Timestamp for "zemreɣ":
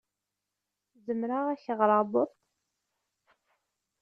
1.05-1.37